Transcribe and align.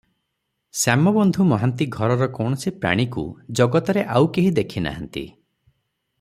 ଶ୍ୟାମବନ୍ଧୁ 0.83 1.45
ମହାନ୍ତି 1.51 1.87
ଘରର 1.97 2.29
କୌଣସି 2.39 2.73
ପ୍ରାଣୀକୁ 2.79 3.27
ଜଗତରେ 3.61 4.07
ଆଉ 4.15 4.31
କେହି 4.39 4.55
ଦେଖି 4.61 4.85
ନାହାନ୍ତି। 4.89 5.25